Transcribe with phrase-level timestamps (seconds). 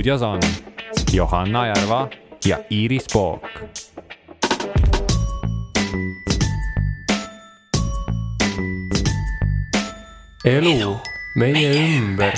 [0.00, 0.40] stuudios on
[1.12, 2.08] Johanna Järva
[2.44, 3.42] ja Iiris Pook.
[10.44, 10.96] elu
[11.36, 12.32] meie ümber.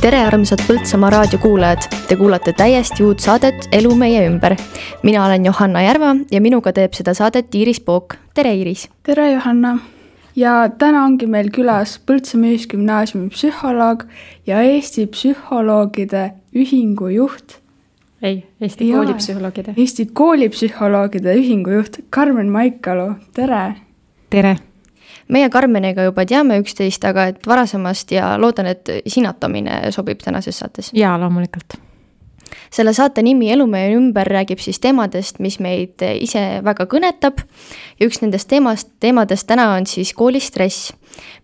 [0.00, 1.78] tere, armsad Põltsamaa raadiokuulajad,
[2.08, 4.56] te kuulate täiesti uut saadet Elu meie ümber.
[5.02, 8.14] mina olen Johanna Järva ja minuga teeb seda saadet Iiris Pook.
[8.34, 8.88] tere, Iiris.
[9.02, 9.78] tere, Johanna
[10.38, 14.04] ja täna ongi meil külas Põltsamaa Ühisgümnaasiumi psühholoog
[14.46, 17.58] ja Eesti Psühholoogide Ühingu juht.
[18.22, 19.74] ei, Eesti Koolipsühholoogide.
[19.76, 23.74] Eesti Koolipsühholoogide Ühingu juht Karmen Maikalu, tere.
[24.30, 24.56] tere.
[25.28, 30.90] meie Karmeniga juba teame üksteist, aga et varasemast ja loodan, et sinatamine sobib tänases saates.
[30.94, 31.87] jaa, loomulikult
[32.70, 37.42] selle saate nimi Elu meie ümber räägib siis teemadest, mis meid ise väga kõnetab
[37.98, 40.92] ja üks nendest teemast, teemadest täna on siis koolistress,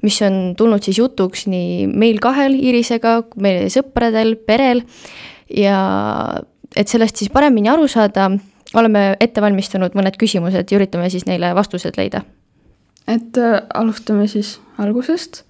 [0.02, 4.84] mis on tulnud siis jutuks nii meil kahel Iirisega, meie sõpradel, perel
[5.50, 5.78] ja
[6.76, 8.30] et sellest siis paremini aru saada,
[8.74, 12.24] oleme ette valmistanud mõned küsimused ja üritame siis neile vastused leida.
[13.06, 15.44] et äh, alustame siis algusest.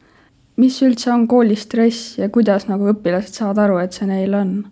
[0.56, 4.64] mis üldse on koolistress ja kuidas nagu õpilased saavad aru, et see neil on?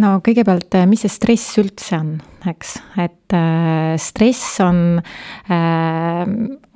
[0.00, 2.14] No kõigepealt, mis see stress üldse on,
[2.50, 6.26] eks, et äh, stress on äh,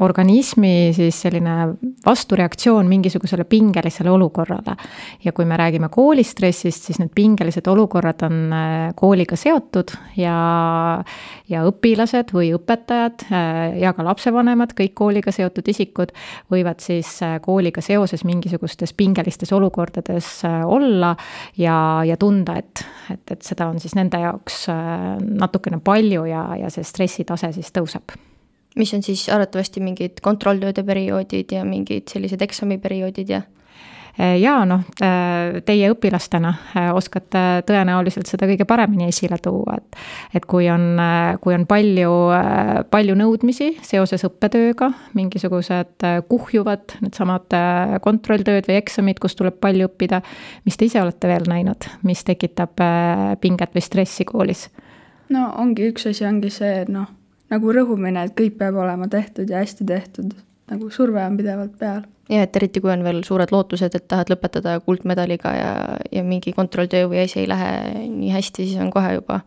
[0.05, 1.55] organismi siis selline
[2.05, 4.77] vastureaktsioon mingisugusele pingelisele olukorrale.
[5.25, 10.37] ja kui me räägime koolistressist, siis need pingelised olukorrad on äh, kooliga seotud ja,
[11.49, 16.13] ja õpilased või õpetajad äh, ja ka lapsevanemad, kõik kooliga seotud isikud,
[16.53, 21.15] võivad siis äh, kooliga seoses mingisugustes pingelistes olukordades olla
[21.57, 24.67] ja, ja tunda, et, et, et seda on siis nende jaoks
[25.57, 28.17] natukene palju ja, ja see stressitase siis tõuseb
[28.77, 33.43] mis on siis arvatavasti mingid kontrolltööde perioodid ja mingid sellised eksamiperioodid ja?
[34.17, 39.99] Äh, jaa, noh, äh, teie õpilastena äh, oskate tõenäoliselt seda kõige paremini esile tuua, et
[40.41, 40.97] et kui on,
[41.41, 42.13] kui on palju,
[42.93, 47.57] palju nõudmisi seoses õppetööga, mingisugused kuhjuvad needsamad
[48.05, 50.23] kontrolltööd või eksamid, kus tuleb palju õppida,
[50.65, 52.81] mis te ise olete veel näinud, mis tekitab
[53.41, 54.67] pinget või stressi koolis?
[55.29, 57.13] No ongi, üks asi ongi see, noh
[57.53, 60.35] nagu rõhumine, et kõik peab olema tehtud ja hästi tehtud,
[60.71, 62.03] nagu surve on pidevalt peal.
[62.33, 65.73] ja et eriti, kui on veel suured lootused, et tahad lõpetada kuldmedaliga ja,
[66.13, 67.71] ja mingi kontrolltöö või asi ei lähe
[68.11, 69.41] nii hästi, siis on kohe juba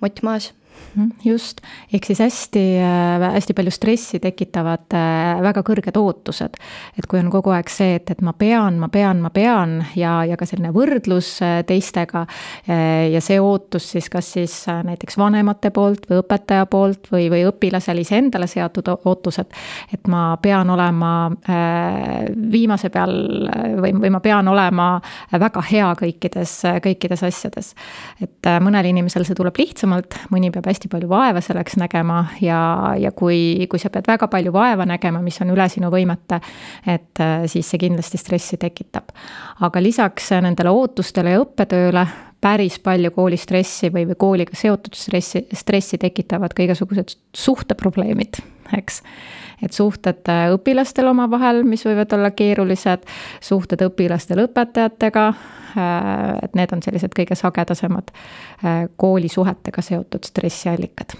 [0.00, 0.52] mott maas
[1.24, 1.60] just,
[1.92, 6.58] ehk siis hästi, äh, hästi palju stressi tekitavad äh, väga kõrged ootused.
[6.98, 10.20] et kui on kogu aeg see, et, et ma pean, ma pean, ma pean ja,
[10.28, 12.26] ja ka selline võrdlus äh, teistega
[12.66, 18.02] ja see ootus siis kas siis näiteks vanemate poolt või õpetaja poolt või, või õpilasel
[18.02, 19.52] iseendale seatud ootused,
[19.92, 21.12] et ma pean olema
[22.52, 23.14] viimase peal
[23.80, 24.88] või, või ma pean olema
[25.32, 26.54] väga hea kõikides,
[26.84, 27.72] kõikides asjades.
[28.22, 32.60] et mõnel inimesel see tuleb lihtsamalt, mõni peab hästi palju vaeva selleks nägema ja,
[32.98, 36.40] ja kui, kui sa pead väga palju vaeva nägema, mis on üle sinu võimete,
[36.86, 39.14] et äh, siis see kindlasti stressi tekitab.
[39.60, 42.06] aga lisaks nendele ootustele ja õppetööle
[42.42, 48.40] päris palju koolistressi või, või kooliga seotud stressi, stressi tekitavad ka igasugused suhteprobleemid,
[48.76, 49.02] eks
[49.62, 53.06] et suhted äh, õpilastel omavahel, mis võivad olla keerulised,
[53.40, 61.16] suhted õpilastel õpetajatega, äh, et need on sellised kõige sagedasemad äh, koolisuhetega seotud stressiallikad.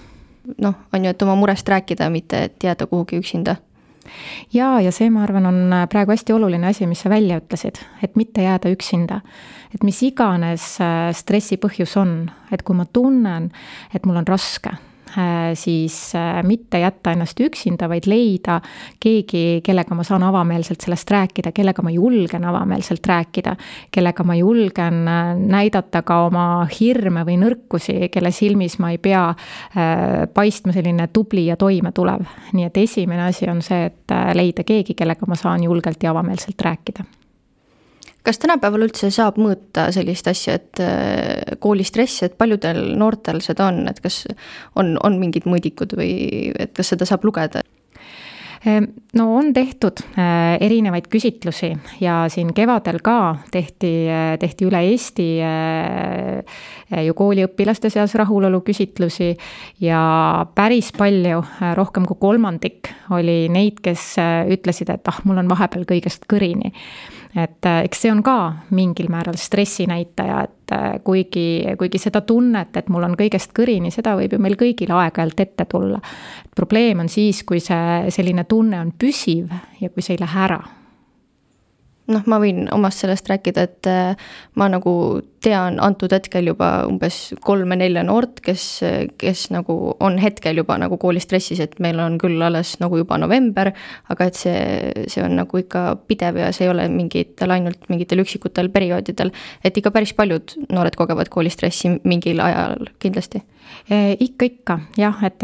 [0.59, 3.57] noh, on ju, et oma murest rääkida, mitte et jääda kuhugi üksinda
[4.51, 8.17] jaa, ja see, ma arvan, on praegu hästi oluline asi, mis sa välja ütlesid, et
[8.19, 9.21] mitte jääda üksinda.
[9.75, 10.65] et mis iganes
[11.17, 13.53] stressi põhjus on, et kui ma tunnen,
[13.95, 14.75] et mul on raske,
[15.55, 18.59] siis äh, mitte jätta ennast üksinda, vaid leida
[19.03, 23.55] keegi, kellega ma saan avameelselt sellest rääkida, kellega ma julgen avameelselt rääkida,
[23.93, 26.47] kellega ma julgen äh, näidata ka oma
[26.81, 29.23] hirme või nõrkusi, kelle silmis ma ei pea
[30.35, 32.25] paistma selline tubli ja toimetulev.
[32.53, 36.61] nii et esimene asi on see, et leida keegi, kellega ma saan julgelt ja avameelselt
[36.61, 37.05] rääkida
[38.23, 43.85] kas tänapäeval üldse saab mõõta sellist asja, et äh, koolistressi, et paljudel noortel seda on,
[43.91, 44.25] et kas
[44.79, 46.13] on, on mingid mõõdikud või
[46.55, 47.65] et kas seda saab lugeda?
[48.63, 54.85] Ehm, no on tehtud äh, erinevaid küsitlusi ja siin kevadel ka tehti, äh, tehti üle
[54.87, 55.27] Eesti
[57.07, 59.33] ju kooliõpilaste seas rahulolu küsitlusi
[59.81, 60.03] ja
[60.55, 61.41] päris palju,
[61.79, 64.15] rohkem kui kolmandik oli neid, kes
[64.53, 66.73] ütlesid, et ah, mul on vahepeal kõigest kõrini
[67.37, 68.37] et äh, eks see on ka
[68.77, 71.47] mingil määral stressinäitaja, et äh, kuigi,
[71.81, 75.67] kuigi seda tunnet, et mul on kõigest kõrini, seda võib ju meil kõigil aeg-ajalt ette
[75.71, 76.01] tulla.
[76.57, 80.61] probleem on siis, kui see selline tunne on püsiv ja kui see ei lähe ära
[82.13, 84.95] noh, ma võin omast sellest rääkida, et äh, ma nagu
[85.43, 88.65] tean antud hetkel juba umbes kolme-nelja noort, kes,
[89.19, 93.73] kes nagu on hetkel juba nagu koolistressis, et meil on küll alles nagu juba november,
[94.13, 94.57] aga et see,
[95.11, 99.33] see on nagu ikka pidev ja see ei ole mingitel, ainult mingitel üksikutel perioodidel.
[99.65, 103.43] et ikka päris paljud noored kogevad koolistressi mingil ajal kindlasti.
[103.91, 105.43] Ikka, ikka jah, et,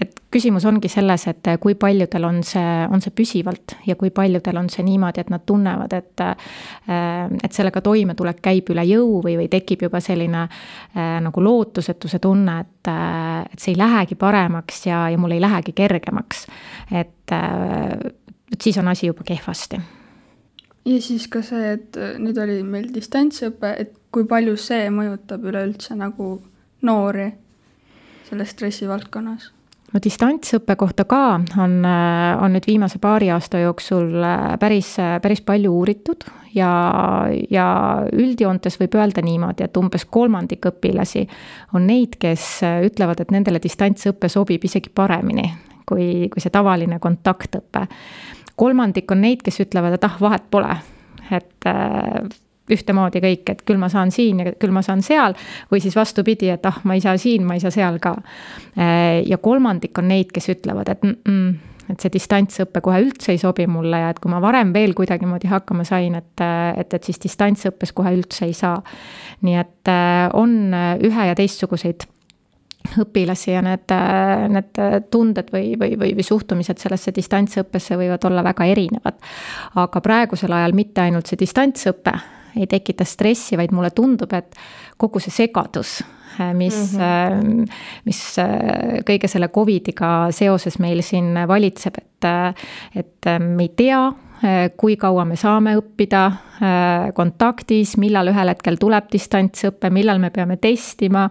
[0.00, 4.60] et küsimus ongi selles, et kui paljudel on see, on see püsivalt ja kui paljudel
[4.60, 6.24] on see niimoodi, et nad tunnevad, et
[6.86, 12.60] et sellega toimetulek käib üle jõu või, või tekib juba selline äh, nagu lootusetuse tunne,
[12.60, 16.46] et, äh, et see ei lähegi paremaks ja, ja mul ei lähegi kergemaks.
[16.90, 17.92] et, äh,
[18.52, 19.80] et siis on asi juba kehvasti.
[20.84, 25.44] ja siis ka see, et äh, nüüd oli meil distantsõpe, et kui palju see mõjutab
[25.44, 26.40] üleüldse nagu
[26.86, 27.28] noori
[28.28, 29.50] selles stressivaldkonnas
[29.92, 31.22] no distantsõppe kohta ka
[31.62, 34.16] on, on nüüd viimase paari aasta jooksul
[34.60, 36.70] päris, päris palju uuritud ja,
[37.50, 37.66] ja
[38.12, 41.26] üldjoontes võib öelda niimoodi, et umbes kolmandik õpilasi
[41.76, 42.48] on neid, kes
[42.88, 45.46] ütlevad, et nendele distantsõpe sobib isegi paremini
[45.86, 47.86] kui, kui see tavaline kontaktõpe.
[48.56, 50.72] kolmandik on neid, kes ütlevad, et ah, vahet pole,
[51.30, 51.70] et
[52.72, 55.36] ühtemoodi kõik, et küll ma saan siin ja küll ma saan seal.
[55.70, 58.16] või siis vastupidi, et ah, ma ei saa siin, ma ei saa seal ka.
[58.78, 61.54] Äh, ja kolmandik on neid, kes ütlevad, et mm, -mm,
[61.90, 65.46] et see distantsõpe kohe üldse ei sobi mulle ja et kui ma varem veel kuidagimoodi
[65.46, 66.42] hakkama sain, et,
[66.76, 68.82] et, et siis distantsõppes kohe üldse ei saa.
[69.42, 72.08] nii et äh, on ühe ja teistsuguseid
[73.02, 73.92] õpilasi ja need,
[74.52, 74.80] need
[75.10, 79.18] tunded või, või, või, või suhtumised sellesse distantsõppesse võivad olla väga erinevad.
[79.74, 82.14] aga praegusel ajal mitte ainult see distantsõpe
[82.56, 84.54] ei tekita stressi, vaid mulle tundub, et
[84.96, 85.98] kogu see segadus,
[86.54, 87.80] mis mm, -hmm.
[88.04, 92.30] mis äh, kõige selle Covidiga seoses meil siin valitseb, et,
[92.94, 94.25] et me ei tea Äh,
[94.76, 100.58] kui kaua me saame õppida äh, kontaktis, millal ühel hetkel tuleb distantsõpe, millal me peame
[100.60, 101.24] testima,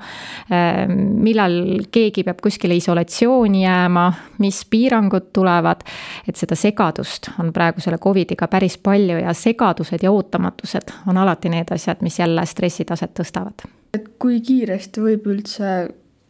[0.49, 4.05] äh, millal keegi peab kuskile isolatsiooni jääma,
[4.41, 5.83] mis piirangud tulevad.
[6.27, 11.49] et seda segadust on praegu selle Covidiga päris palju ja segadused ja ootamatused on alati
[11.49, 13.67] need asjad, mis jälle stressitaset tõstavad.
[13.93, 15.75] et kui kiiresti võib üldse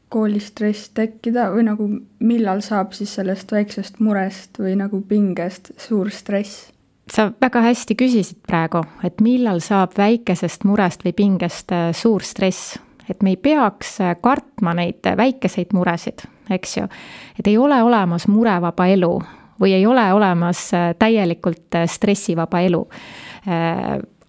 [0.09, 6.71] koolistress tekkida või nagu millal saab siis sellest väiksest murest või nagu pingest suur stress?
[7.11, 12.79] sa väga hästi küsisid praegu, et millal saab väikesest murest või pingest äh, suur stress.
[13.09, 16.87] et me ei peaks äh, kartma neid väikeseid muresid, eks ju.
[17.39, 19.21] et ei ole olemas murevaba elu
[19.61, 22.87] või ei ole olemas äh, täielikult stressivaba elu.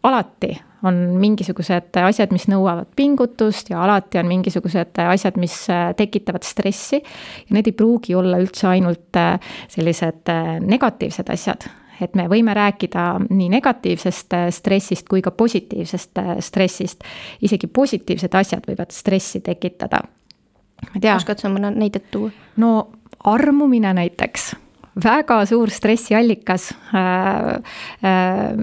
[0.02, 6.46] alati on mingisugused asjad, mis nõuavad pingutust ja alati on mingisugused asjad, mis äh, tekitavad
[6.46, 7.02] stressi.
[7.48, 9.40] ja need ei pruugi olla üldse ainult äh,
[9.72, 11.68] sellised äh, negatiivsed asjad
[12.00, 17.04] et me võime rääkida nii negatiivsest stressist kui ka positiivsest stressist.
[17.40, 20.02] isegi positiivsed asjad võivad stressi tekitada.
[21.14, 22.30] oskad sa mõne näidet tuua?
[22.56, 22.90] no
[23.24, 24.54] armumine näiteks
[25.04, 27.56] väga suur stressiallikas äh,.
[28.06, 28.56] Äh,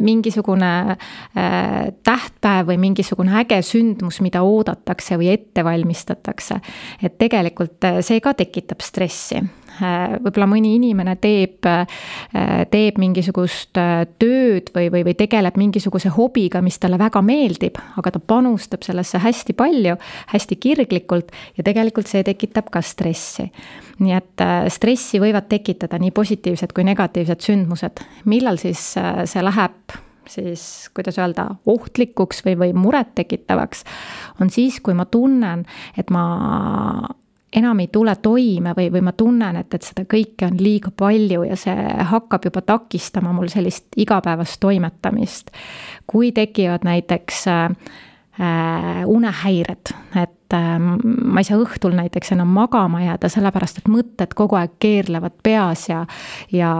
[0.00, 0.96] mingisugune
[1.36, 6.60] äh, tähtpäev või mingisugune äge sündmus, mida oodatakse või ette valmistatakse.
[7.02, 9.42] et tegelikult äh, see ka tekitab stressi
[9.80, 12.00] võib-olla mõni inimene teeb, äh,
[12.70, 18.14] teeb mingisugust äh, tööd või, või, või tegeleb mingisuguse hobiga, mis talle väga meeldib, aga
[18.14, 19.96] ta panustab sellesse hästi palju,
[20.34, 23.50] hästi kirglikult ja tegelikult see tekitab ka stressi.
[24.00, 28.00] nii et stressi võivad tekitada nii positiivsed kui negatiivsed sündmused.
[28.24, 29.98] millal siis see läheb
[30.30, 33.84] siis kuidas öelda, ohtlikuks või, või murettekitavaks,
[34.40, 35.64] on siis, kui ma tunnen,
[35.98, 36.24] et ma
[37.52, 41.44] enam ei tule toime või, või ma tunnen, et, et seda kõike on liiga palju
[41.48, 45.50] ja see hakkab juba takistama mul sellist igapäevast toimetamist.
[46.06, 47.64] kui tekivad näiteks äh,
[48.40, 54.34] äh, unehäired, et äh, ma ei saa õhtul näiteks enam magama jääda, sellepärast et mõtted
[54.34, 56.04] kogu aeg keerlevad peas ja,
[56.52, 56.74] ja,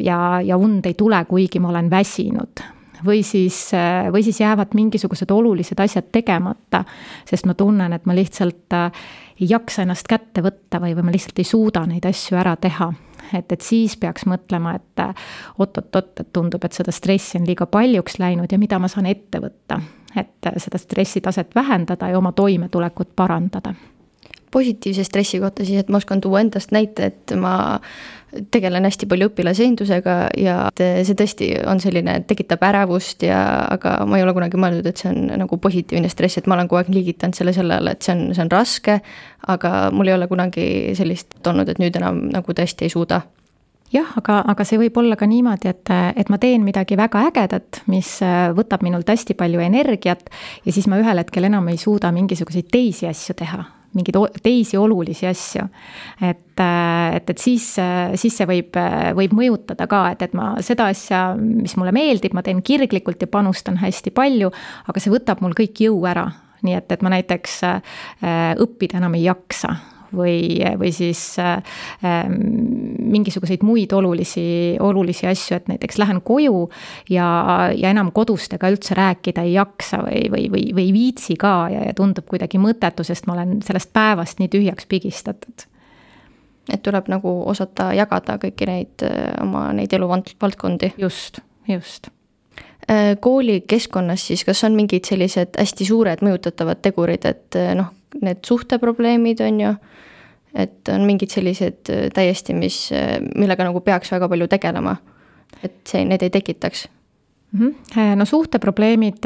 [0.00, 2.64] ja, ja und ei tule, kuigi ma olen väsinud
[3.04, 6.84] või siis, äh, või siis jäävad mingisugused olulised asjad tegemata,
[7.28, 9.02] sest ma tunnen, et ma lihtsalt äh,
[9.40, 12.92] ei jaksa ennast kätte võtta või, või ma lihtsalt ei suuda neid asju ära teha.
[13.34, 15.02] et, et siis peaks mõtlema, et
[15.58, 19.40] oot-oot-oot, et tundub, et seda stressi on liiga paljuks läinud ja mida ma saan ette
[19.42, 19.80] võtta,
[20.16, 23.74] et seda stressitaset vähendada ja oma toimetulekut parandada
[24.56, 27.56] positiivse stressi kohta siis, et ma oskan tuua endast näite, et ma
[28.52, 33.38] tegelen hästi palju õpilasesindusega ja see tõesti on selline, tekitab ärevust ja,
[33.72, 36.68] aga ma ei ole kunagi mõelnud, et see on nagu positiivne stress, et ma olen
[36.70, 39.00] kogu aeg liigitanud selle sellele, et see on, see on raske.
[39.46, 40.66] aga mul ei ole kunagi
[40.98, 43.22] sellist olnud, et nüüd enam nagu tõesti ei suuda
[43.92, 47.82] jah, aga, aga see võib olla ka niimoodi, et, et ma teen midagi väga ägedat,
[47.92, 50.28] mis äh, võtab minult hästi palju energiat
[50.64, 53.64] ja siis ma ühel hetkel enam ei suuda mingisuguseid teisi asju teha
[53.96, 55.66] mingeid teisi olulisi asju.
[56.20, 60.36] et, äh, et, et siis, äh, siis see võib, äh, võib mõjutada ka, et, et
[60.36, 64.52] ma seda asja, mis mulle meeldib, ma teen kirglikult ja panustan hästi palju,
[64.86, 66.28] aga see võtab mul kõik jõu ära.
[66.66, 67.60] nii et, et ma näiteks
[68.58, 69.74] õppida enam ei jaksa
[70.16, 71.60] või, või siis äh,
[72.26, 74.46] mingisuguseid muid olulisi,
[74.80, 76.66] olulisi asju, et näiteks lähen koju
[77.10, 77.28] ja,
[77.76, 81.86] ja enam kodustega üldse rääkida ei jaksa või, või, või, või ei viitsi ka ja,
[81.88, 85.68] ja tundub kuidagi mõttetu, sest ma olen sellest päevast nii tühjaks pigistatud
[86.72, 89.06] et tuleb nagu osata jagada kõiki neid
[89.42, 90.92] oma neid eluvaldkondi.
[90.98, 92.08] just, just
[92.90, 97.92] äh, koolikeskkonnas siis, kas on mingid sellised hästi suured mõjutatavad tegurid, et noh,
[98.22, 99.72] need suhteprobleemid on ju,
[100.56, 104.96] et on mingid sellised äh, täiesti, mis, äh, millega nagu peaks väga palju tegelema.
[105.64, 106.88] et see, need ei tekitaks
[107.52, 107.60] mm.
[107.60, 108.16] -hmm.
[108.18, 109.24] no suhteprobleemid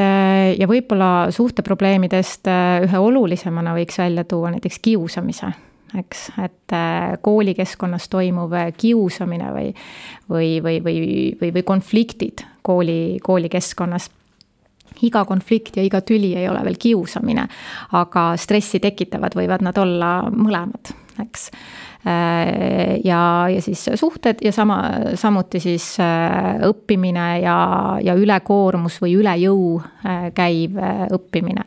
[0.58, 2.46] ja võib-olla suhteprobleemidest
[2.84, 5.50] ühe olulisemana võiks välja tuua näiteks kiusamise
[5.98, 6.76] eks, et
[7.22, 9.74] koolikeskkonnas toimuv kiusamine või,
[10.28, 11.00] või, või, või,
[11.40, 14.10] või, või konfliktid kooli, koolikeskkonnas
[15.02, 17.46] iga konflikt ja iga tüli ei ole veel kiusamine,
[17.98, 20.92] aga stressi tekitavad võivad nad olla mõlemad,
[21.24, 21.48] eks.
[22.00, 24.78] Äh, ja, ja siis suhted ja sama,
[25.20, 27.56] samuti siis äh, õppimine ja,
[28.00, 30.78] ja ülekoormus või üle jõu äh, käiv
[31.12, 31.66] õppimine.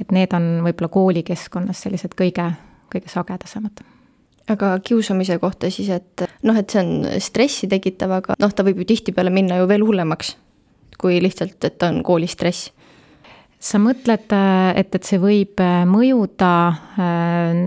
[0.00, 2.48] et need on võib-olla koolikeskkonnas sellised kõige,
[2.92, 3.84] kõige sagedasemad.
[4.48, 8.80] Aga kiusamise kohta siis, et noh, et see on stressi tekitav, aga noh, ta võib
[8.80, 10.36] ju tihtipeale minna ju veel hullemaks
[10.98, 12.70] kui lihtsalt, et on koolistress
[13.66, 14.32] sa mõtled,
[14.76, 16.50] et, et see võib äh, mõjuda
[17.00, 17.62] äh,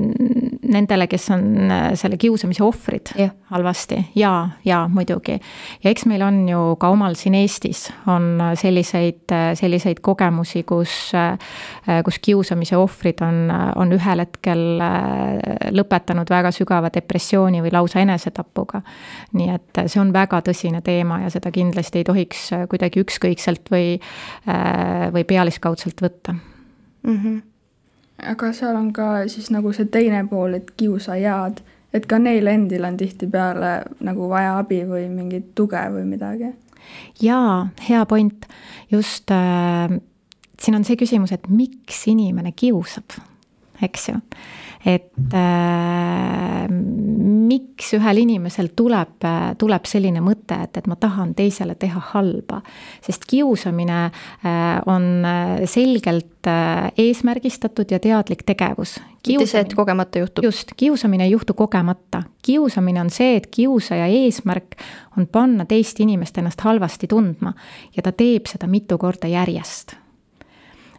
[0.70, 3.30] nendele, kes on äh, selle kiusamise ohvrid ja.
[3.52, 5.40] halvasti ja, ja muidugi.
[5.84, 11.12] ja eks meil on ju ka omal siin Eestis on selliseid, selliseid kogemusi, kus,
[12.06, 13.50] kus kiusamise ohvrid on,
[13.80, 14.64] on ühel hetkel
[15.76, 18.82] lõpetanud väga sügava depressiooni või lausa enesetapuga.
[19.34, 23.98] nii et see on väga tõsine teema ja seda kindlasti ei tohiks kuidagi ükskõikselt või,
[25.14, 26.36] või pealiskaudselt võtta
[27.04, 27.18] mm.
[27.18, 27.42] -hmm.
[28.24, 31.62] Aga seal on ka siis nagu see teine pool, et kiusajad,
[31.94, 33.74] et ka neil endil on tihtipeale
[34.06, 36.54] nagu vaja abi või mingit tuge või midagi.
[37.22, 38.46] jaa, hea point,
[38.92, 40.00] just äh,
[40.60, 43.20] siin on see küsimus, et miks inimene kiusab,
[43.82, 44.22] eks ju
[44.86, 46.68] et äh,
[47.50, 49.26] miks ühel inimesel tuleb,
[49.60, 52.62] tuleb selline mõte, et, et ma tahan teisele teha halba.
[53.06, 59.00] sest kiusamine äh, on äh, selgelt äh, eesmärgistatud ja teadlik tegevus.
[59.28, 60.44] mitte see, et kogemata juhtub.
[60.44, 62.24] just, kiusamine ei juhtu kogemata.
[62.46, 64.78] kiusamine on see, et kiusaja eesmärk
[65.18, 67.54] on panna teist inimest ennast halvasti tundma
[67.96, 69.98] ja ta teeb seda mitu korda järjest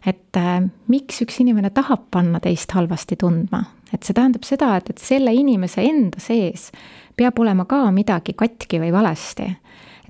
[0.05, 4.89] et äh, miks üks inimene tahab panna teist halvasti tundma, et see tähendab seda, et,
[4.89, 6.71] et selle inimese enda sees
[7.17, 9.49] peab olema ka midagi katki või valesti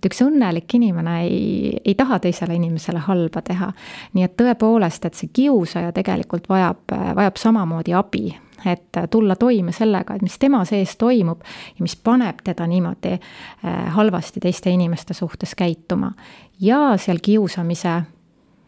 [0.02, 3.70] et üks õnnelik inimene ei, ei taha teisele inimesele halba teha.
[4.14, 8.32] nii et tõepoolest, et see kiusaja tegelikult vajab, vajab samamoodi abi,
[8.66, 11.44] et tulla toime sellega, et mis tema sees toimub
[11.78, 16.12] ja mis paneb teda niimoodi äh, halvasti teiste inimeste suhtes käituma.
[16.60, 18.02] ja seal kiusamise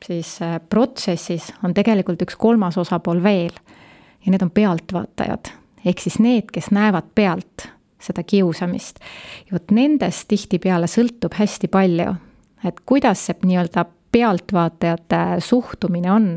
[0.08, 3.54] siis äh, protsessis on tegelikult üks kolmas osapool veel
[4.26, 5.52] ja need on pealtvaatajad,
[5.86, 7.68] ehk siis need, kes näevad pealt
[8.04, 9.00] seda kiusamist.
[9.48, 12.16] ja vot nendest tihtipeale sõltub hästi palju,
[12.68, 16.28] et kuidas see nii-öelda pealtvaatajate suhtumine on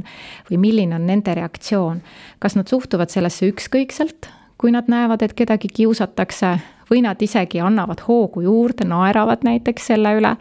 [0.50, 2.02] või milline on nende reaktsioon.
[2.38, 6.56] kas nad suhtuvad sellesse ükskõikselt, kui nad näevad, et kedagi kiusatakse,
[6.90, 10.36] või nad isegi annavad hoogu juurde, naeravad näiteks selle üle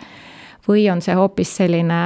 [0.68, 2.00] või on see hoopis selline,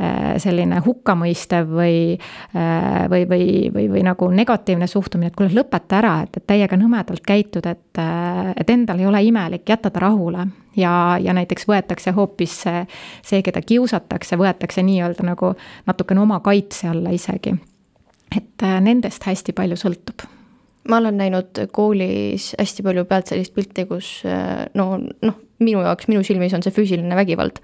[0.00, 2.18] äh, selline hukkamõistev või,
[2.54, 6.78] äh, või, või, või, või nagu negatiivne suhtumine, et kuule, lõpeta ära, et, et täiega
[6.80, 10.46] nõmedalt käitud, et, äh, et endal ei ole imelik, jäta ta rahule.
[10.76, 12.84] ja, ja näiteks võetakse hoopis see,
[13.26, 15.54] see, keda kiusatakse, võetakse nii-öelda nagu
[15.86, 17.54] natukene oma kaitse alla isegi.
[18.36, 20.39] et nendest hästi palju sõltub
[20.90, 24.10] ma olen näinud koolis hästi palju pealt sellist pilti, kus
[24.74, 27.60] no, noh, minu jaoks, minu silmis on see füüsiline vägivald.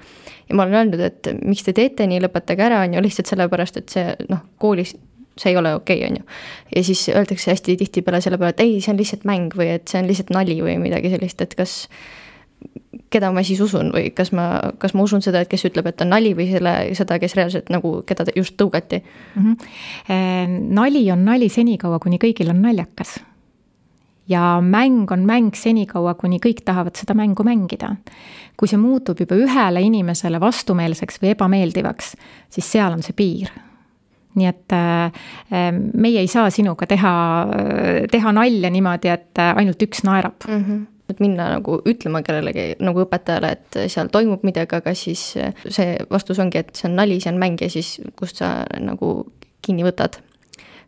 [0.49, 3.81] ja ma olen öelnud, et miks te teete nii, lõpetage ära, on ju, lihtsalt sellepärast,
[3.81, 4.95] et see noh, koolis
[5.37, 6.37] see ei ole okei okay,, on ju.
[6.77, 9.89] ja siis öeldakse hästi tihtipeale selle peale, et ei, see on lihtsalt mäng või et
[9.91, 11.83] see on lihtsalt nali või midagi sellist, et kas
[13.13, 14.47] keda ma siis usun või kas ma,
[14.83, 17.71] kas ma usun seda, et kes ütleb, et on nali või selle, seda, kes reaalselt
[17.73, 19.47] nagu, keda just tõugati mm?
[19.47, 20.59] -hmm.
[20.77, 23.19] Nali on nali senikaua, kuni kõigil on naljakas
[24.29, 27.97] ja mäng on mäng senikaua, kuni kõik tahavad seda mängu mängida.
[28.57, 32.17] kui see muutub juba ühele inimesele vastumeelseks või ebameeldivaks,
[32.51, 33.53] siis seal on see piir
[34.37, 37.13] nii et äh, meie ei saa sinuga teha,
[38.11, 40.65] teha nalja niimoodi, et ainult üks naerab mm.
[40.65, 45.97] -hmm et minna nagu ütlema kellelegi nagu õpetajale, et seal toimub midagi, aga siis see
[46.11, 49.19] vastus ongi, et see on nali, see on mäng ja siis kust sa nagu
[49.67, 50.21] kinni võtad.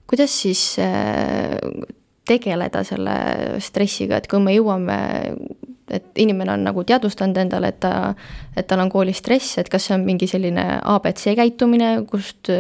[0.09, 1.57] kuidas siis äh,
[2.29, 3.17] tegeleda selle
[3.65, 4.99] stressiga, et kui me jõuame,
[5.89, 8.15] et inimene on nagu teadvustanud endale, et ta,
[8.57, 12.51] et tal on koolis stress, et kas see on mingi selline abc käitumine, kust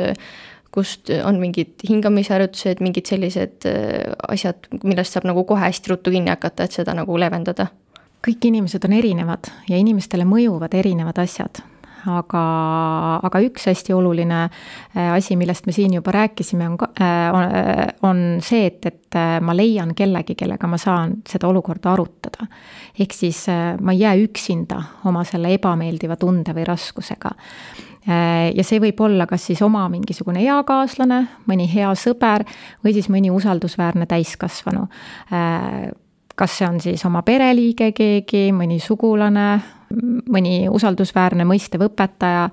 [0.74, 6.32] kust on mingid hingamisharjutused, mingid sellised äh, asjad, millest saab nagu kohe hästi ruttu kinni
[6.34, 7.70] hakata, et seda nagu leevendada?
[8.18, 11.60] kõik inimesed on erinevad ja inimestele mõjuvad erinevad asjad
[12.06, 12.44] aga,
[13.26, 18.66] aga üks hästi oluline äh, asi, millest me siin juba rääkisime, on, äh, on see,
[18.70, 22.46] et, et ma leian kellegi, kellega ma saan seda olukorda arutada.
[22.98, 23.46] ehk siis
[23.80, 27.30] ma ei jää üksinda oma selle ebameeldiva tunde või raskusega
[28.08, 32.46] Äh, ja see võib olla kas siis oma mingisugune eakaaslane, mõni hea sõber
[32.84, 34.86] või siis mõni usaldusväärne täiskasvanu.
[36.38, 39.46] Kas see on siis oma pereliige keegi, mõni sugulane,
[40.30, 42.44] mõni usaldusväärne mõistev õpetaja,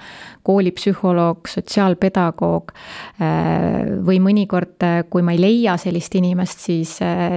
[0.47, 6.95] koolipsühholoog, sotsiaalpedagoog äh, või mõnikord, kui ma ei leia sellist inimest, siis,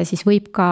[0.09, 0.69] siis võib ka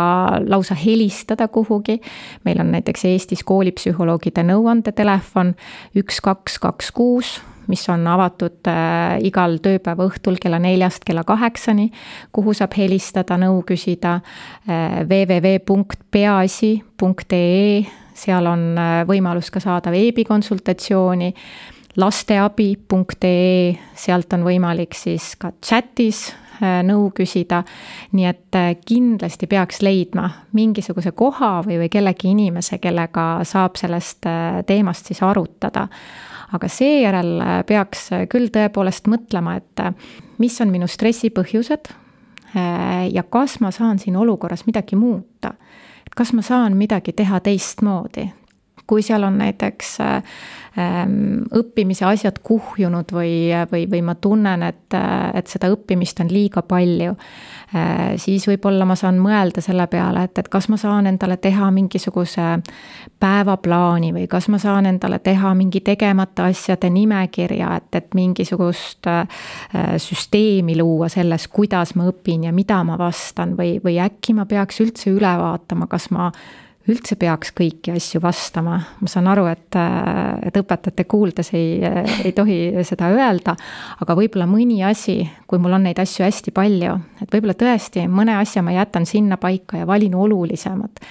[0.47, 1.99] lausa helistada kuhugi.
[2.45, 5.53] meil on näiteks Eestis koolipsühholoogide nõuandetelefon
[5.97, 11.91] üks, kaks, kaks, kuus mis on avatud äh, igal tööpäeva õhtul kella neljast kella kaheksani,
[12.33, 15.67] kuhu saab helistada, nõu küsida äh, www.peaasi.ee
[18.17, 21.35] seal on äh, võimalus ka saada veebikonsultatsiooni,
[22.01, 27.65] lasteabi.ee, sealt on võimalik siis ka chatis nõu küsida.
[28.17, 28.57] nii et
[28.89, 34.25] kindlasti peaks leidma mingisuguse koha või, või kellegi inimese, kellega saab sellest
[34.67, 35.89] teemast siis arutada.
[36.53, 39.83] Aga seejärel peaks küll tõepoolest mõtlema, et
[40.39, 41.91] mis on minu stressi põhjused
[43.13, 45.55] ja kas ma saan siin olukorras midagi muuta.
[46.17, 48.29] Kas ma saan midagi teha teistmoodi,
[48.87, 54.95] kui seal on näiteks ähm, õppimise asjad kuhjunud või, või, või ma tunnen, et,
[55.35, 60.39] et seda õppimist on liiga palju äh,, siis võib-olla ma saan mõelda selle peale, et,
[60.39, 62.49] et kas ma saan endale teha mingisuguse
[63.21, 69.27] päevaplaani või kas ma saan endale teha mingi tegemata asjade nimekirja, et, et mingisugust äh,
[70.03, 74.81] süsteemi luua selles, kuidas ma õpin ja mida ma vastan või, või äkki ma peaks
[74.85, 76.31] üldse üle vaatama, kas ma
[76.91, 79.77] üldse peaks kõiki asju vastama, ma saan aru, et,
[80.47, 81.81] et õpetajate kuuldes ei,
[82.25, 83.57] ei tohi seda öelda,
[84.03, 85.19] aga võib-olla mõni asi,
[85.51, 89.39] kui mul on neid asju hästi palju, et võib-olla tõesti mõne asja ma jätan sinna
[89.43, 91.03] paika ja valin olulisemad,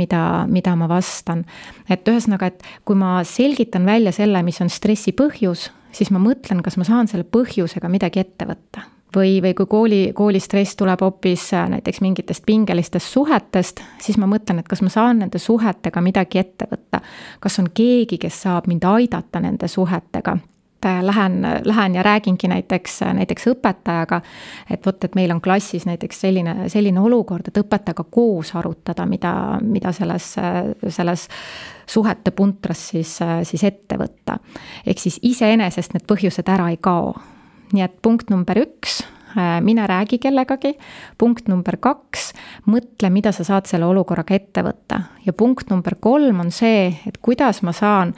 [0.00, 1.44] mida, mida ma vastan.
[1.88, 6.62] et ühesõnaga, et kui ma selgitan välja selle, mis on stressi põhjus, siis ma mõtlen,
[6.62, 11.52] kas ma saan selle põhjusega midagi ette võtta või, või kui kooli, koolistress tuleb hoopis
[11.54, 16.38] äh, näiteks mingitest pingelistest suhetest, siis ma mõtlen, et kas ma saan nende suhetega midagi
[16.38, 17.00] ette võtta.
[17.40, 20.36] kas on keegi, kes saab mind aidata nende suhetega
[20.86, 24.20] äh, lähen, lähen ja räägingi näiteks, näiteks õpetajaga,
[24.70, 29.34] et vot, et meil on klassis näiteks selline, selline olukord, et õpetajaga koos arutada, mida,
[29.62, 30.34] mida selles,
[30.88, 31.28] selles
[31.86, 34.38] suhete puntras siis, siis ette võtta.
[34.86, 37.14] ehk siis iseenesest need põhjused ära ei kao
[37.72, 39.00] nii et punkt number üks,
[39.36, 40.74] äh, mine räägi kellegagi.
[41.18, 42.32] punkt number kaks,
[42.66, 45.02] mõtle, mida sa saad selle olukorraga ette võtta.
[45.26, 48.14] ja punkt number kolm on see, et kuidas ma saan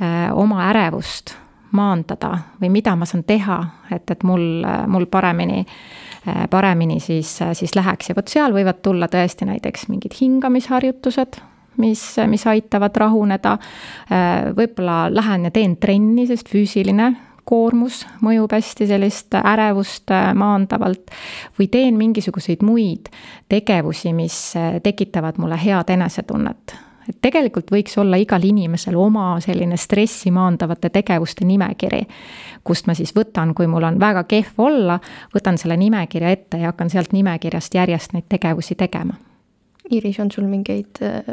[0.00, 1.36] äh, oma ärevust
[1.72, 3.58] maandada või mida ma saan teha,
[3.90, 5.66] et, et mul, mul paremini,
[6.26, 11.40] äh, paremini siis, siis läheks ja vot seal võivad tulla tõesti näiteks mingid hingamisharjutused
[11.76, 13.58] mis, mis aitavad rahuneda.
[14.56, 17.10] võib-olla lähen ja teen trenni, sest füüsiline
[17.46, 21.14] koormus mõjub hästi sellist ärevust äh, maandavalt
[21.58, 23.10] või teen mingisuguseid muid
[23.48, 29.76] tegevusi, mis äh, tekitavad mulle head enesetunnet et tegelikult võiks olla igal inimesel oma selline
[29.78, 32.02] stressi maandavate tegevuste nimekiri,
[32.66, 34.98] kust ma siis võtan, kui mul on väga kehv olla,
[35.34, 39.14] võtan selle nimekirja ette ja hakkan sealt nimekirjast järjest neid tegevusi tegema.
[39.90, 41.30] Iris, on sul mingeid äh,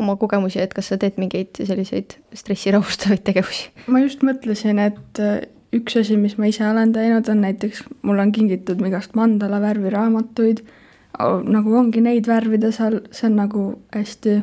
[0.00, 3.70] oma kogemusi, et kas sa teed mingeid selliseid stressi rahustavaid tegevusi?
[3.92, 5.42] ma just mõtlesin, et äh,
[5.76, 9.92] üks asi, mis ma ise olen teinud, on näiteks, mulle on kingitud igast mandala värvi
[9.94, 10.64] raamatuid,
[11.20, 14.40] nagu ongi neid värvida seal, see on nagu hästi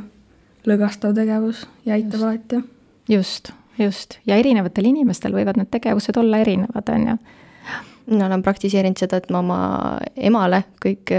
[0.67, 2.61] lõõgastav tegevus ja aitab alati.
[3.09, 7.17] just, just, ja erinevatel inimestel võivad need tegevused olla erinevad, on ju
[8.07, 9.59] mina olen praktiseerinud seda, et ma oma
[10.15, 11.11] emale kõik,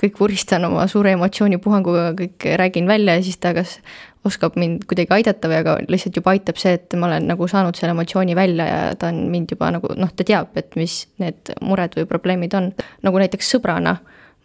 [0.00, 3.78] kõik vuristan oma suure emotsioonipuhanguga, kõik räägin välja ja siis ta kas
[4.28, 7.78] oskab mind kuidagi aidata või aga lihtsalt juba aitab see, et ma olen nagu saanud
[7.78, 11.54] selle emotsiooni välja ja ta on mind juba nagu noh, ta teab, et mis need
[11.64, 12.72] mured või probleemid on.
[13.06, 13.98] nagu näiteks sõbrana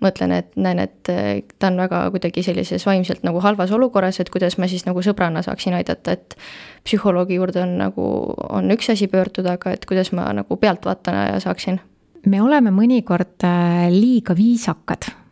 [0.03, 4.29] mõtlen, et näen, et eh, ta on väga kuidagi sellises vaimselt nagu halvas olukorras, et
[4.33, 6.37] kuidas ma siis nagu sõbrana saaksin aidata, et
[6.83, 8.05] psühholoogi juurde on nagu,
[8.49, 11.81] on üks asi pöörduda, aga et kuidas ma nagu pealtvaatajana saaksin.
[12.25, 15.22] me oleme mõnikord eh, liiga viisakad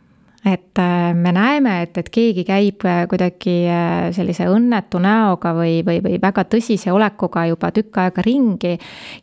[0.44, 5.76] et äh, me näeme, et, et keegi käib äh, kuidagi äh, sellise õnnetu näoga või,
[5.86, 8.72] või, või väga tõsise olekuga juba tükk aega ringi.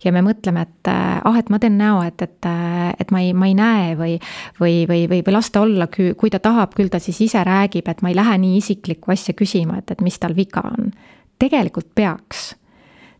[0.03, 2.47] ja me mõtleme, et ah, et ma teen näo, et, et,
[2.99, 4.15] et ma ei, ma ei näe või,
[4.61, 7.91] või, või, või, või las ta olla, kui ta tahab, küll ta siis ise räägib,
[7.91, 10.93] et ma ei lähe nii isiklikku asja küsima, et, et mis tal viga on.
[11.39, 12.53] tegelikult peaks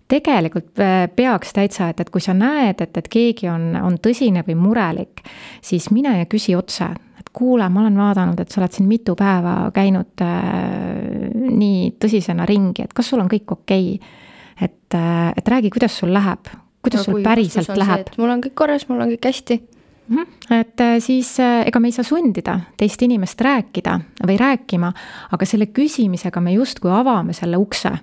[0.09, 0.79] tegelikult
[1.15, 5.21] peaks täitsa, et, et kui sa näed, et, et keegi on, on tõsine või murelik,
[5.61, 6.87] siis mine ja küsi otse
[7.39, 12.85] kuule, ma olen vaadanud, et sa oled siin mitu päeva käinud äh, nii tõsisena ringi,
[12.85, 14.15] et kas sul on kõik okei okay?.
[14.69, 16.51] et äh,, et räägi, kuidas sul läheb,
[16.83, 18.13] kuidas no, sul päriselt läheb.
[18.19, 19.61] mul on kõik korras, mul on kõik hästi.
[20.09, 20.27] -hmm.
[20.59, 24.93] et äh, siis ega me ei saa sundida teist inimest rääkida või rääkima,
[25.31, 27.97] aga selle küsimisega me justkui avame selle ukse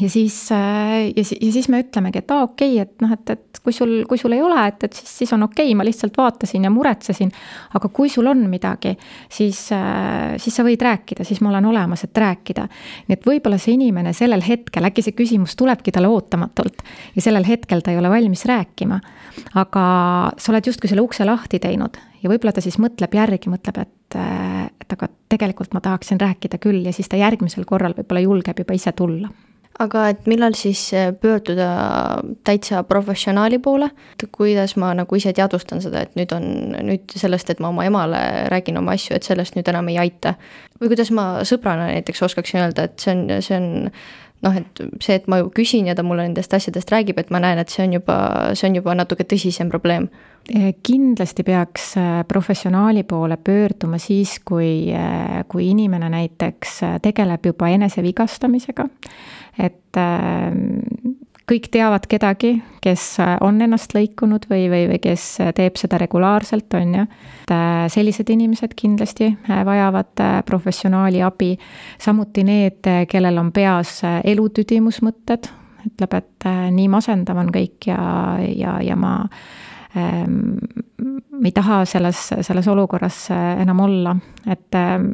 [0.00, 3.12] ja siis, äh, ja siis, ja siis me ütlemegi, et aa, okei okay,, et noh,
[3.14, 5.76] et, et kui sul, kui sul ei ole, et, et siis, siis on okei okay,,
[5.78, 7.32] ma lihtsalt vaatasin ja muretsesin.
[7.74, 8.94] aga kui sul on midagi,
[9.32, 12.68] siis, äh, siis sa võid rääkida, siis ma olen olemas, et rääkida.
[13.08, 16.84] nii et võib-olla see inimene sellel hetkel, äkki see küsimus tulebki talle ootamatult
[17.16, 19.00] ja sellel hetkel ta ei ole valmis rääkima.
[19.54, 19.84] aga
[20.36, 24.16] sa oled justkui selle ukse lahti teinud ja võib-olla ta siis mõtleb järgi, mõtleb, et,
[24.18, 28.64] äh, et aga tegelikult ma tahaksin rääkida küll ja siis ta järgmisel korral võib-olla julgeb
[28.64, 29.30] juba ise tulla
[29.78, 31.68] aga et millal siis äh, pöörduda
[32.46, 36.46] täitsa professionaali poole, et kuidas ma nagu ise teadvustan seda, et nüüd on,
[36.88, 40.34] nüüd sellest, et ma oma emale räägin oma asju, et sellest nüüd enam ei aita.
[40.80, 43.68] või kuidas ma sõbrana näiteks oskaksin öelda, et see on, see on
[44.46, 47.58] noh, et see, et ma küsin ja ta mulle nendest asjadest räägib, et ma näen,
[47.58, 48.18] et see on juba,
[48.58, 50.08] see on juba natuke tõsisem probleem.
[50.82, 58.88] Kindlasti peaks äh, professionaali poole pöörduma siis, kui, äh, kui inimene näiteks tegeleb juba enesevigastamisega
[59.58, 59.98] et
[61.48, 62.52] kõik teavad kedagi,
[62.84, 63.04] kes
[63.44, 65.24] on ennast lõikunud või, või, või kes
[65.56, 67.04] teeb seda regulaarselt, on ju.
[67.48, 67.54] et
[67.92, 71.56] sellised inimesed kindlasti vajavad professionaali abi.
[71.98, 75.48] samuti need, kellel on peas elutüdimusmõtted,
[75.88, 77.98] ütleb, et nii masendav on kõik ja,
[78.44, 79.16] ja, ja ma
[81.44, 84.16] ei taha selles, selles olukorras enam olla,
[84.50, 85.12] et ähm,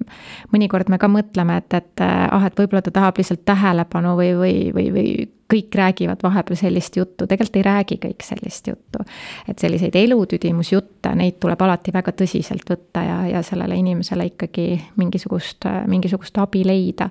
[0.55, 4.57] mõnikord me ka mõtleme, et, et ah, et võib-olla ta tahab lihtsalt tähelepanu või, või,
[4.75, 5.09] või, või
[5.55, 9.05] kõik räägivad vahepeal sellist juttu, tegelikult ei räägi kõik sellist juttu.
[9.49, 15.69] et selliseid elutüdimusjutte, neid tuleb alati väga tõsiselt võtta ja, ja sellele inimesele ikkagi mingisugust,
[15.87, 17.11] mingisugust abi leida.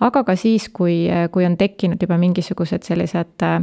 [0.00, 3.62] aga ka siis, kui, kui on tekkinud juba mingisugused sellised äh,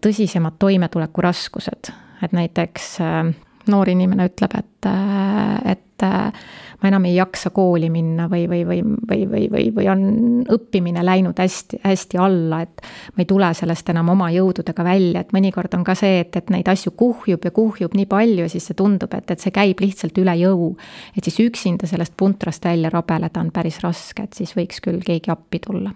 [0.00, 1.90] tõsisemad toimetulekuraskused.
[2.22, 3.30] Et näiteks äh,
[3.70, 6.32] noor inimene ütleb, et, äh, et äh,
[6.80, 10.02] ma enam ei jaksa kooli minna või, või, või, või, või, või, või on
[10.50, 12.84] õppimine läinud hästi, hästi alla, et
[13.14, 16.52] ma ei tule sellest enam oma jõududega välja, et mõnikord on ka see, et, et
[16.52, 19.82] neid asju kuhjub ja kuhjub nii palju ja siis see tundub, et, et see käib
[19.84, 20.74] lihtsalt üle jõu.
[21.16, 25.32] et siis üksinda sellest puntrast välja rabeleda on päris raske, et siis võiks küll keegi
[25.32, 25.92] appi tulla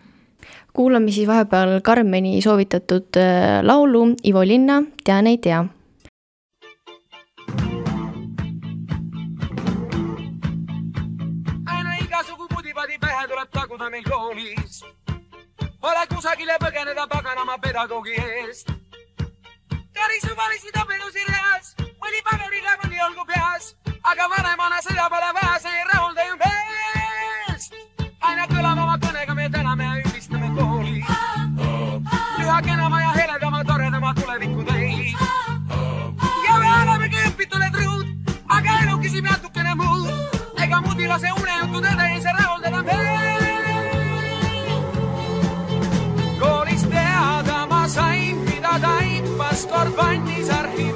[0.72, 3.20] kuulame siis vahepeal Karmeni soovitatud
[3.62, 5.64] laulu Ivo Linna Tean ei tea
[13.34, 14.84] tuleb taguda meil koolis.
[15.80, 18.72] Pole kusagile põgeneda paganama pedagoogi eest.
[19.94, 25.76] käris suvalisid abielusid reas, mõni pagariga mõni olgu peas, aga vanemana seda pole vaja, see
[25.78, 27.78] ei rahulda ju meest.
[28.20, 31.04] aina kõlavama kõnega me täname ja ülistame kooli.
[32.40, 35.14] üha kenama ja heledama, toredama tuleviku teid.
[36.48, 38.06] ja me olemegi õpitud, et rõhud,
[38.48, 40.10] aga elu küsib natukene muud
[40.62, 43.94] ega mudilase unejutu tõde ei saa rahuldada meid.
[46.40, 50.93] koolis teada ma sain, mida taipas kord vannis Archimedes.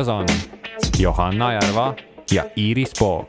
[0.00, 0.26] Stuudios on
[0.98, 1.94] Johanna Järva
[2.32, 3.28] ja Iiris Pook.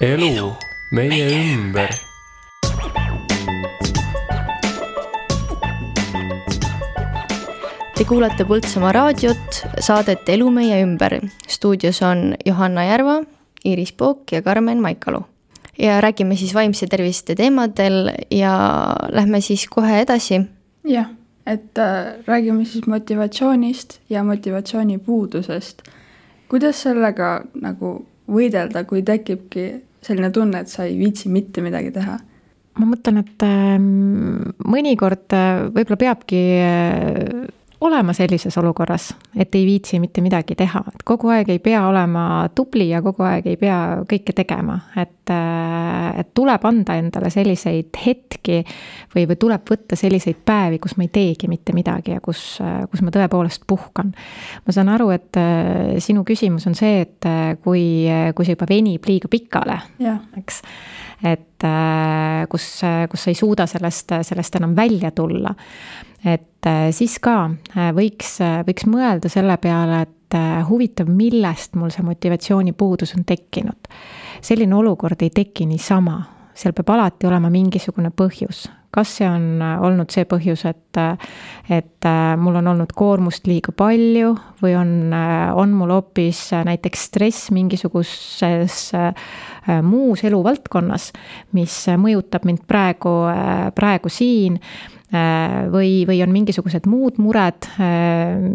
[0.00, 0.52] elu
[0.92, 1.88] meie ümber
[7.96, 11.20] Te kuulate Põltsamaa raadiot, saadet Elu meie ümber.
[11.48, 13.22] stuudios on Johanna Järva,
[13.64, 15.20] Iiris Pook ja Karmen Maikalu.
[15.80, 18.52] Ja räägime siis vaimse terviste teemadel ja
[19.12, 20.42] lähme siis kohe edasi.
[20.84, 21.10] jah,
[21.46, 25.82] et äh, räägime siis motivatsioonist ja motivatsiooni puudusest.
[26.48, 29.70] kuidas sellega nagu võidelda, kui tekibki
[30.02, 32.18] selline tunne, et sa ei viitsi mitte midagi teha?
[32.80, 37.48] ma mõtlen, et ähm, mõnikord äh, võib-olla peabki äh,
[37.80, 42.24] olema sellises olukorras, et ei viitsi mitte midagi teha, et kogu aeg ei pea olema
[42.54, 45.32] tubli ja kogu aeg ei pea kõike tegema, et,
[46.20, 48.60] et tuleb anda endale selliseid hetki
[49.14, 52.58] või, või tuleb võtta selliseid päevi, kus ma ei teegi mitte midagi ja kus,
[52.92, 54.12] kus ma tõepoolest puhkan.
[54.66, 57.84] ma saan aru, et äh, sinu küsimus on see, et äh, kui,
[58.36, 59.80] kui see juba venib liiga pikale,
[60.36, 60.62] eks
[61.22, 62.66] et äh, kus,
[63.10, 65.54] kus sa ei suuda sellest, sellest enam välja tulla.
[66.24, 71.90] et äh, siis ka äh, võiks, võiks mõelda selle peale, et äh, huvitav, millest mul
[71.90, 73.88] see motivatsioonipuudus on tekkinud.
[74.40, 76.22] selline olukord ei teki niisama,
[76.54, 78.68] seal peab alati olema mingisugune põhjus.
[78.94, 81.00] Kas see on äh, olnud see põhjus, et,
[81.70, 84.92] et äh, mul on olnud koormust liiga palju või on,
[85.56, 89.12] on mul hoopis äh, näiteks stress mingisuguses äh,
[89.86, 91.10] muus eluvaldkonnas,
[91.56, 93.12] mis mõjutab mind praegu,
[93.76, 94.58] praegu siin?
[94.58, 97.66] äh, või, või on mingisugused muud mured,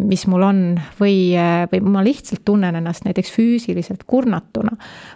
[0.08, 0.60] mis mul on
[1.00, 1.36] või,
[1.72, 4.76] või ma lihtsalt tunnen ennast näiteks füüsiliselt kurnatuna.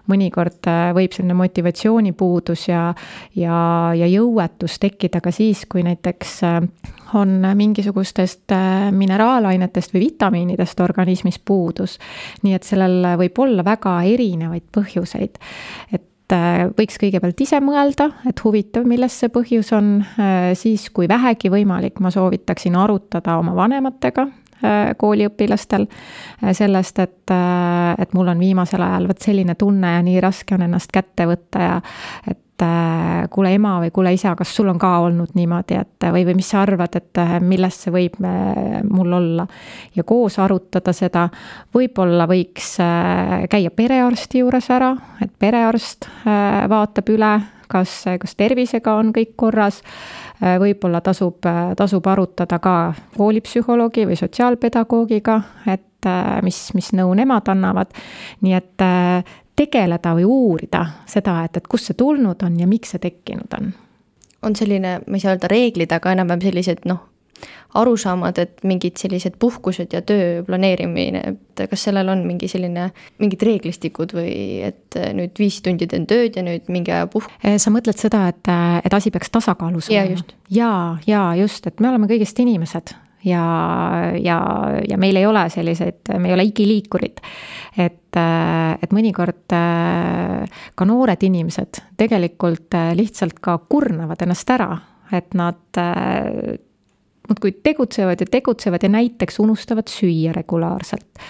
[0.10, 2.94] mõnikord äh, võib selline motivatsioonipuudus ja,
[3.36, 3.60] ja,
[3.96, 6.60] ja jõuetus tekkida ka siis, kui näiteks äh,
[7.14, 11.98] on mingisugustest äh, mineraalainetest või vitamiinidest organismis puudus.
[12.44, 15.40] nii et sellel võib olla väga erinevaid põhjuseid
[15.94, 20.00] et äh, võiks kõigepealt ise mõelda, et huvitav, milles see põhjus on,
[20.58, 24.26] siis kui vähegi võimalik, ma soovitaksin arutada oma vanematega
[24.64, 27.34] äh, kooliõpilastel äh, sellest, et,
[28.00, 31.66] et mul on viimasel ajal vot selline tunne ja nii raske on ennast kätte võtta
[31.66, 31.82] ja
[32.28, 32.46] et äh,
[33.32, 36.50] kuule ema või kuule isa, kas sul on ka olnud niimoodi, et või, või mis
[36.52, 39.48] sa arvad, et äh, millest see võib äh, mul olla.
[39.96, 41.28] ja koos arutada seda,
[41.76, 47.34] võib-olla võiks äh, käia perearsti juures ära, et perearst äh, vaatab üle,
[47.70, 49.84] kas, kas tervisega on kõik korras.
[50.40, 51.44] võib-olla tasub,
[51.76, 55.36] tasub arutada ka koolipsühholoogi või sotsiaalpedagoogiga,
[55.68, 57.92] et äh, mis, mis nõu nemad annavad.
[58.42, 59.24] nii et äh,
[59.60, 63.72] tegeleda või uurida seda, et, et kust see tulnud on ja miks see tekkinud on
[64.44, 67.02] on selline, ma ei saa öelda reeglid, aga enam-vähem sellised noh,
[67.80, 72.90] arusaamad, et mingid sellised puhkused ja töö planeerimine, et kas sellel on mingi selline,
[73.22, 74.32] mingid reeglistikud või
[74.66, 77.30] et nüüd viis tundi teen tööd ja nüüd mingi aja puhk-?
[77.62, 78.52] sa mõtled seda, et,
[78.84, 80.26] et asi peaks tasakaalus olema?
[80.50, 82.96] jaa, jaa, just, et me oleme kõigest inimesed
[83.26, 83.44] ja,
[84.22, 84.38] ja,
[84.90, 87.20] ja meil ei ole selliseid, me ei ole igiliikurid.
[87.80, 94.72] et, et mõnikord äh, ka noored inimesed tegelikult äh, lihtsalt ka kurnavad ennast ära,
[95.16, 96.58] et nad äh,
[97.30, 101.22] muudkui tegutsevad ja tegutsevad ja näiteks unustavad süüa regulaarselt.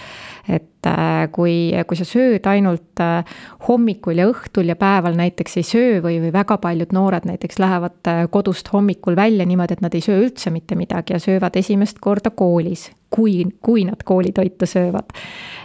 [0.48, 3.24] Et äh, kui, kui sa sööd ainult äh,
[3.66, 8.10] hommikul ja õhtul ja päeval näiteks ei söö või, või väga paljud noored näiteks lähevad
[8.10, 12.00] äh, kodust hommikul välja niimoodi, et nad ei söö üldse mitte midagi ja söövad esimest
[12.00, 15.12] korda koolis, kui, kui nad koolitoitu söövad.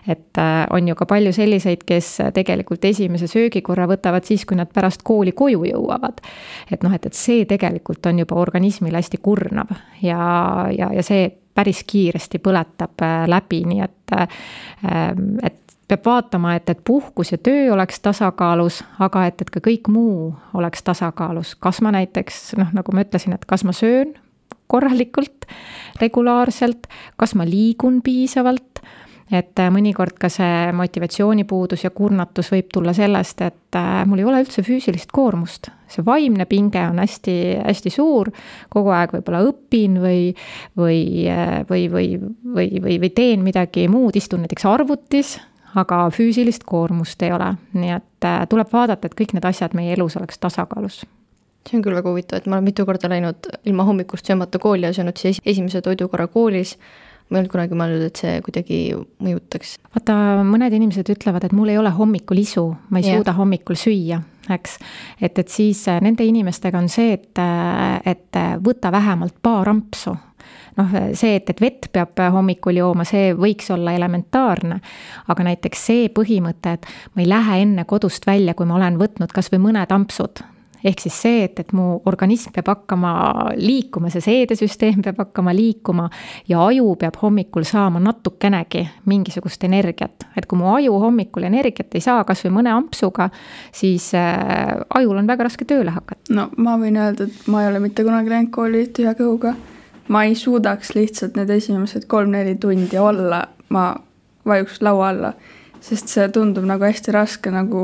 [0.08, 0.38] et
[0.70, 5.32] on ju ka palju selliseid, kes tegelikult esimese söögikorra võtavad siis, kui nad pärast kooli
[5.32, 6.22] koju jõuavad.
[6.72, 11.45] et noh, et, et see tegelikult on juba organismile hästi kurnav ja, ja, ja see
[11.56, 14.28] päris kiiresti põletab äh, läbi, nii et, äh,
[15.44, 19.90] et peab vaatama, et, et puhkus ja töö oleks tasakaalus, aga et, et ka kõik
[19.94, 21.56] muu oleks tasakaalus.
[21.56, 24.16] kas ma näiteks noh, nagu ma ütlesin, et kas ma söön
[24.68, 25.46] korralikult,
[26.02, 26.88] regulaarselt,
[27.22, 28.82] kas ma liigun piisavalt
[29.32, 34.28] et äh, mõnikord ka see motivatsioonipuudus ja kurnatus võib tulla sellest, et äh, mul ei
[34.28, 35.72] ole üldse füüsilist koormust.
[35.90, 37.36] see vaimne pinge on hästi,
[37.66, 38.32] hästi suur,
[38.70, 40.22] kogu aeg võib-olla õpin või,
[40.78, 42.08] või, äh, või, või,
[42.44, 45.36] või, või, või teen midagi muud, istun näiteks arvutis,
[45.76, 50.16] aga füüsilist koormust ei ole, nii et tuleb vaadata, et kõik need asjad meie elus
[50.18, 51.04] oleks tasakaalus.
[51.66, 54.86] See on küll väga huvitav, et ma olen mitu korda läinud ilma hommikust söömata kooli
[54.86, 56.76] ja söönud siis esimese toidukorra koolis
[57.30, 58.80] ma ei olnud kunagi mõelnud, et see kuidagi
[59.26, 59.76] mõjutaks.
[59.96, 63.20] vaata, mõned inimesed ütlevad, et mul ei ole hommikul isu, ma ei yeah.
[63.20, 64.20] suuda hommikul süüa,
[64.54, 64.78] eks.
[65.22, 69.74] et, et siis äh, nende inimestega on see, et, äh, et äh, võta vähemalt paar
[69.74, 70.14] ampsu
[70.78, 74.80] noh, see, et, et vett peab hommikul jooma, see võiks olla elementaarne.
[75.28, 79.34] aga näiteks see põhimõte, et ma ei lähe enne kodust välja, kui ma olen võtnud
[79.34, 80.44] kasvõi mõned ampsud,
[80.86, 83.12] ehk siis see, et, et mu organism peab hakkama
[83.58, 86.08] liikuma, see seedesüsteem peab hakkama liikuma
[86.50, 90.28] ja aju peab hommikul saama natukenegi mingisugust energiat.
[90.38, 93.30] et kui mu aju hommikul energiat ei saa kasvõi mõne ampsuga,
[93.74, 96.22] siis äh, ajul on väga raske tööle hakata.
[96.30, 99.56] no ma võin öelda, et ma ei ole mitte kunagi läinud kooli tühja kõhuga.
[100.08, 103.96] ma ei suudaks lihtsalt need esimesed kolm-neli tundi olla, ma
[104.46, 105.34] vajuks laua alla,
[105.82, 107.82] sest see tundub nagu hästi raske nagu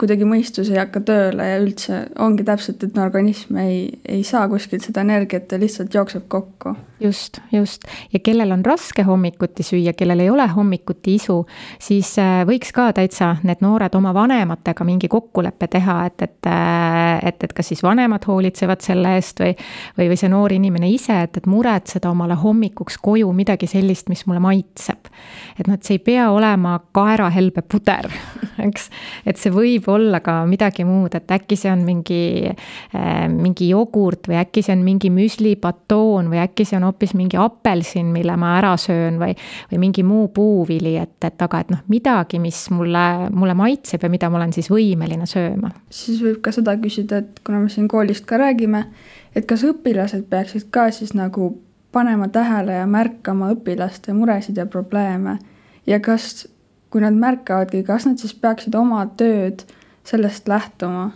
[0.00, 4.86] kuidagi mõistus ei hakka tööle ja üldse ongi täpselt, et organism ei, ei saa kuskilt
[4.86, 6.74] seda energiat ja lihtsalt jookseb kokku.
[7.04, 7.84] Just, just.
[8.12, 11.36] ja kellel on raske hommikuti süüa, kellel ei ole hommikuti isu,
[11.82, 17.20] siis äh, võiks ka täitsa need noored oma vanematega mingi kokkuleppe teha, et, et, äh,
[17.28, 19.52] et, et kas siis vanemad hoolitsevad selle eest või,
[19.98, 24.24] või, või see noor inimene ise, et, et muretseda omale hommikuks koju midagi sellist, mis
[24.28, 25.10] mulle maitseb.
[25.58, 28.08] et noh, et see ei pea olema kaerahelbe puder,
[28.66, 28.88] eks,
[29.26, 34.30] et see võib olla ka midagi muud, et äkki see on mingi, äh, mingi jogurt
[34.30, 38.54] või äkki see on mingi müslibatoon või äkki see on hoopis mingi apelsin, mille ma
[38.58, 39.34] ära söön või,
[39.72, 43.04] või mingi muu puuvili, et, et aga et noh, midagi, mis mulle,
[43.34, 45.72] mulle maitseb ja mida ma olen siis võimeline sööma.
[45.90, 48.86] siis võib ka seda küsida, et kuna me siin koolist ka räägime,
[49.34, 51.52] et kas õpilased peaksid ka siis nagu
[51.94, 55.38] panema tähele ja märkama õpilaste muresid ja probleeme?
[55.86, 56.46] Ja kas,
[56.90, 59.66] kui nad märkavadki, kas nad siis peaksid oma tööd
[60.04, 61.10] sellest lähtuma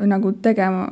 [0.00, 0.88] või nagu tegema,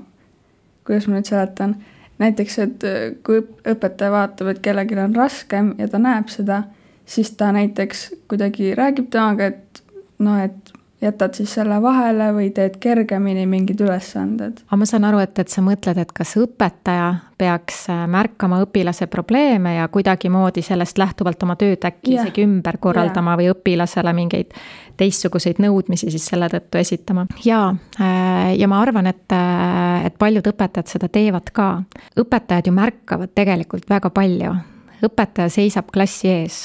[0.87, 1.77] kuidas ma nüüd seletan,
[2.18, 6.62] näiteks, et äh, kui õpetaja vaatab, et kellelgi on raskem ja ta näeb seda,
[7.07, 9.83] siis ta näiteks kuidagi räägib temaga, et
[10.22, 10.72] noh, et
[11.03, 14.62] jätad siis selle vahele või teed kergemini mingid ülesanded.
[14.67, 19.09] aga ma saan aru, et, et sa mõtled, et kas õpetaja peaks äh, märkama õpilase
[19.11, 22.27] probleeme ja kuidagimoodi sellest lähtuvalt oma tööd äkki yeah.
[22.27, 23.40] isegi ümber korraldama yeah.
[23.40, 24.55] või õpilasele mingeid
[25.00, 27.27] teistsuguseid nõudmisi siis selle tõttu esitama.
[27.44, 31.73] jaa, äh, ja ma arvan, et, äh, et paljud õpetajad seda teevad ka.
[32.19, 34.55] õpetajad ju märkavad tegelikult väga palju.
[35.03, 36.63] õpetaja seisab klassi ees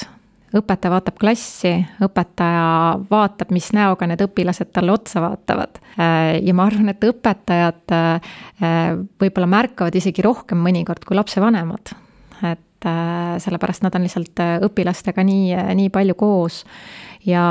[0.58, 1.72] õpetaja vaatab klassi,
[2.04, 2.66] õpetaja
[3.10, 5.80] vaatab, mis näoga need õpilased talle otsa vaatavad.
[5.98, 8.38] Äh, ja ma arvan, et õpetajad äh,
[9.20, 11.94] võib-olla märkavad isegi rohkem mõnikord kui lapsevanemad.
[12.42, 16.62] et äh, sellepärast nad on lihtsalt õpilastega nii, nii palju koos
[17.26, 17.42] ja,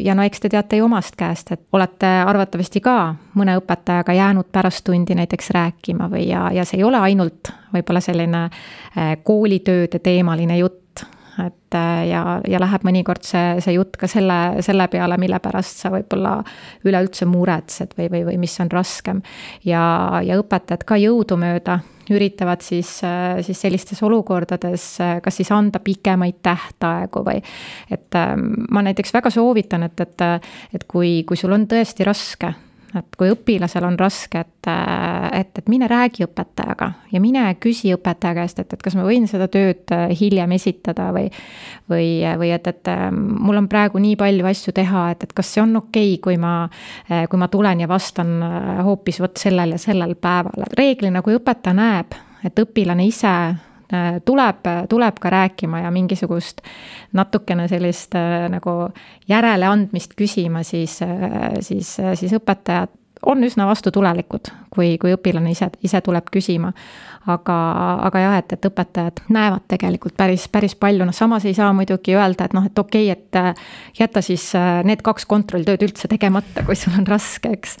[0.00, 2.96] ja no eks te teate ju omast käest, et olete arvatavasti ka
[3.36, 8.00] mõne õpetajaga jäänud pärast tundi näiteks rääkima või ja, ja see ei ole ainult võib-olla
[8.00, 8.46] selline
[9.22, 10.85] koolitööde teemaline jutt,
[11.44, 15.82] et äh, ja, ja läheb mõnikord see, see jutt ka selle, selle peale, mille pärast
[15.84, 16.38] sa võib-olla
[16.86, 19.22] üleüldse muretsed või, või, või mis on raskem.
[19.64, 19.82] ja,
[20.24, 21.80] ja õpetajad ka jõudumööda
[22.14, 24.84] üritavad siis, äh, siis sellistes olukordades
[25.22, 27.40] kas siis anda pikemaid tähtaegu või
[27.90, 28.20] et
[28.70, 30.28] ma näiteks väga soovitan, et, et,
[30.74, 32.54] et kui, kui sul on tõesti raske
[32.96, 34.68] et kui õpilasel on raske, et,
[35.36, 39.28] et, et mine räägi õpetajaga ja mine küsi õpetaja käest, et, et kas ma võin
[39.30, 41.30] seda tööd hiljem esitada või.
[41.90, 42.08] või,
[42.40, 45.76] või et, et mul on praegu nii palju asju teha, et, et kas see on
[45.82, 46.56] okei okay,, kui ma,
[47.30, 48.40] kui ma tulen ja vastan
[48.86, 53.75] hoopis vot sellel ja sellel päeval, et reeglina, kui õpetaja näeb, et õpilane ise Äh,
[54.24, 56.62] tuleb, tuleb ka rääkima ja mingisugust
[57.12, 58.88] natukene sellist äh, nagu
[59.28, 62.90] järeleandmist küsima, siis, äh, siis, siis õpetajad
[63.26, 66.72] on üsna vastutulelikud, kui, kui õpilane ise, ise tuleb küsima
[67.26, 67.56] aga,
[68.06, 72.14] aga jah, et, et õpetajad näevad tegelikult päris, päris palju, noh samas ei saa muidugi
[72.16, 73.66] öelda, et noh, et okei okay,, et äh,
[73.98, 77.76] jäta siis äh, need kaks kontrolltööd üldse tegemata, kui sul on raske, eks.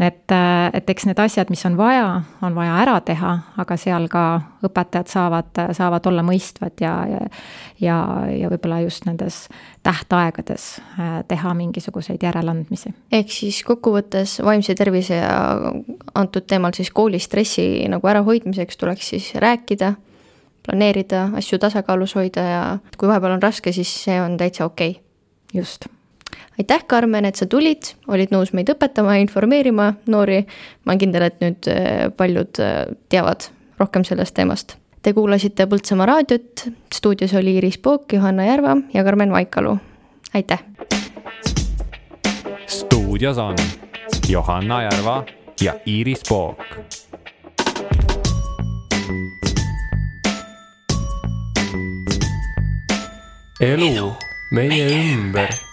[0.00, 2.08] et, äh, et eks need asjad, mis on vaja,
[2.46, 4.26] on vaja ära teha, aga seal ka
[4.66, 7.24] õpetajad saavad, saavad olla mõistvad ja, ja
[7.80, 7.96] ja,
[8.32, 9.46] ja võib-olla just nendes
[9.84, 10.66] tähtaegades
[11.28, 12.92] teha mingisuguseid järeleandmisi.
[13.12, 15.34] ehk siis kokkuvõttes vaimse tervise ja
[16.14, 19.94] antud teemal siis koolistressi nagu ärahoidmiseks tuleks siis rääkida,
[20.66, 22.62] planeerida, asju tasakaalus hoida ja
[22.98, 25.02] kui vahepeal on raske, siis see on täitsa okei okay..
[25.54, 25.88] just.
[26.58, 30.44] aitäh, Karmen, et sa tulid, olid nõus meid õpetama ja informeerima noori.
[30.84, 34.76] ma olen kindel, et nüüd äh, paljud äh, teavad rohkem sellest teemast.
[35.02, 39.78] Te kuulasite Põltsamaa raadiot, stuudios oli Iris Pook, Johanna Järva ja Karmen Vaikalu.
[40.34, 40.62] aitäh!
[42.66, 43.56] stuudios on
[44.28, 45.24] Johanna Järva
[45.60, 46.58] ja Iris Pook
[53.60, 54.12] elu
[54.50, 55.65] meie ümber